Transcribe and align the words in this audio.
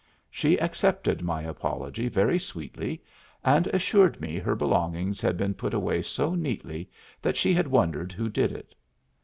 She 0.31 0.59
accepted 0.59 1.21
my 1.21 1.43
apology 1.43 2.09
very 2.09 2.39
sweetly, 2.39 3.03
and 3.45 3.67
assured 3.67 4.19
me 4.19 4.39
her 4.39 4.55
belongings 4.55 5.21
had 5.21 5.37
been 5.37 5.53
put 5.53 5.75
away 5.75 6.01
so 6.01 6.33
neatly 6.33 6.89
that 7.21 7.37
she 7.37 7.53
had 7.53 7.67
wondered 7.67 8.11
who 8.11 8.27
did 8.27 8.51
it. 8.51 8.73